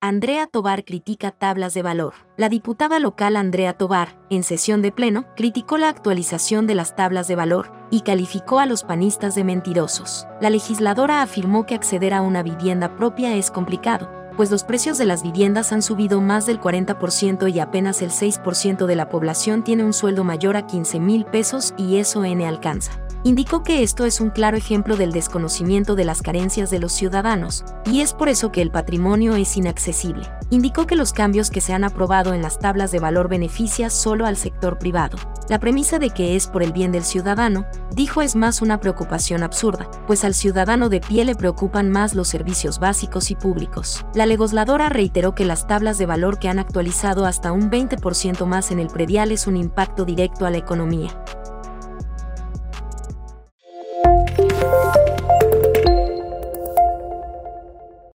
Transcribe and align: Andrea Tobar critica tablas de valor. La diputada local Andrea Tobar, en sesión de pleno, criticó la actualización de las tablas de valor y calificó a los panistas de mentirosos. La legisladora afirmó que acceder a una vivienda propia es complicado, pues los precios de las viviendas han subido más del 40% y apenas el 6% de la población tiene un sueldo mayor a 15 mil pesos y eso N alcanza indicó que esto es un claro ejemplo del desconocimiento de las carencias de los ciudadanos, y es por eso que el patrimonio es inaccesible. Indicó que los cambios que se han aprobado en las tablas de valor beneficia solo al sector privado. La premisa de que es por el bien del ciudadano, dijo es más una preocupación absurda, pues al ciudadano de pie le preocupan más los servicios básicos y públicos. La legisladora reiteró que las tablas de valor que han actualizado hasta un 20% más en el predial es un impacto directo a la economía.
Andrea 0.00 0.46
Tobar 0.46 0.84
critica 0.84 1.32
tablas 1.32 1.74
de 1.74 1.82
valor. 1.82 2.14
La 2.36 2.48
diputada 2.48 3.00
local 3.00 3.34
Andrea 3.34 3.72
Tobar, 3.72 4.16
en 4.30 4.44
sesión 4.44 4.80
de 4.80 4.92
pleno, 4.92 5.24
criticó 5.34 5.76
la 5.76 5.88
actualización 5.88 6.68
de 6.68 6.76
las 6.76 6.94
tablas 6.94 7.26
de 7.26 7.34
valor 7.34 7.72
y 7.90 8.02
calificó 8.02 8.60
a 8.60 8.66
los 8.66 8.84
panistas 8.84 9.34
de 9.34 9.42
mentirosos. 9.42 10.28
La 10.40 10.50
legisladora 10.50 11.20
afirmó 11.20 11.66
que 11.66 11.74
acceder 11.74 12.14
a 12.14 12.22
una 12.22 12.44
vivienda 12.44 12.94
propia 12.94 13.34
es 13.34 13.50
complicado, 13.50 14.08
pues 14.36 14.52
los 14.52 14.62
precios 14.62 14.98
de 14.98 15.04
las 15.04 15.24
viviendas 15.24 15.72
han 15.72 15.82
subido 15.82 16.20
más 16.20 16.46
del 16.46 16.60
40% 16.60 17.52
y 17.52 17.58
apenas 17.58 18.00
el 18.00 18.10
6% 18.10 18.86
de 18.86 18.94
la 18.94 19.08
población 19.08 19.64
tiene 19.64 19.82
un 19.82 19.92
sueldo 19.92 20.22
mayor 20.22 20.56
a 20.56 20.64
15 20.64 21.00
mil 21.00 21.24
pesos 21.24 21.74
y 21.76 21.96
eso 21.96 22.24
N 22.24 22.46
alcanza 22.46 23.00
indicó 23.28 23.62
que 23.62 23.82
esto 23.82 24.06
es 24.06 24.22
un 24.22 24.30
claro 24.30 24.56
ejemplo 24.56 24.96
del 24.96 25.12
desconocimiento 25.12 25.94
de 25.94 26.06
las 26.06 26.22
carencias 26.22 26.70
de 26.70 26.78
los 26.78 26.92
ciudadanos, 26.92 27.62
y 27.84 28.00
es 28.00 28.14
por 28.14 28.30
eso 28.30 28.50
que 28.50 28.62
el 28.62 28.70
patrimonio 28.70 29.36
es 29.36 29.54
inaccesible. 29.58 30.26
Indicó 30.48 30.86
que 30.86 30.96
los 30.96 31.12
cambios 31.12 31.50
que 31.50 31.60
se 31.60 31.74
han 31.74 31.84
aprobado 31.84 32.32
en 32.32 32.40
las 32.40 32.58
tablas 32.58 32.90
de 32.90 33.00
valor 33.00 33.28
beneficia 33.28 33.90
solo 33.90 34.24
al 34.24 34.38
sector 34.38 34.78
privado. 34.78 35.18
La 35.50 35.58
premisa 35.58 35.98
de 35.98 36.08
que 36.08 36.36
es 36.36 36.46
por 36.46 36.62
el 36.62 36.72
bien 36.72 36.90
del 36.90 37.04
ciudadano, 37.04 37.66
dijo 37.94 38.22
es 38.22 38.34
más 38.34 38.62
una 38.62 38.80
preocupación 38.80 39.42
absurda, 39.42 39.90
pues 40.06 40.24
al 40.24 40.32
ciudadano 40.32 40.88
de 40.88 41.00
pie 41.00 41.26
le 41.26 41.34
preocupan 41.34 41.90
más 41.90 42.14
los 42.14 42.28
servicios 42.28 42.78
básicos 42.78 43.30
y 43.30 43.34
públicos. 43.34 44.06
La 44.14 44.24
legisladora 44.24 44.88
reiteró 44.88 45.34
que 45.34 45.44
las 45.44 45.66
tablas 45.66 45.98
de 45.98 46.06
valor 46.06 46.38
que 46.38 46.48
han 46.48 46.58
actualizado 46.58 47.26
hasta 47.26 47.52
un 47.52 47.70
20% 47.70 48.46
más 48.46 48.70
en 48.70 48.78
el 48.78 48.88
predial 48.88 49.32
es 49.32 49.46
un 49.46 49.58
impacto 49.58 50.06
directo 50.06 50.46
a 50.46 50.50
la 50.50 50.56
economía. 50.56 51.22